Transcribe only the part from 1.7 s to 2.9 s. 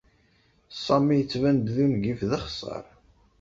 d ungif d axeṣṣar.